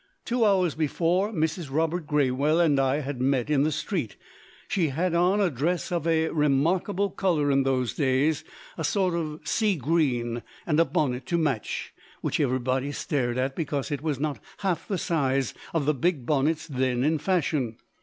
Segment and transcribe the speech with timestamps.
[0.25, 1.69] Two hours before, Mrs.
[1.71, 4.15] Robert Graywell and I had met in the street.
[4.67, 8.43] She had on a dress of a remarkable colour in those days
[8.79, 10.41] a sort of sea green.
[10.65, 14.97] And a bonnet to match, which everybody stared at, because it was not half the
[14.97, 17.77] size of the big bonnets then in fashion.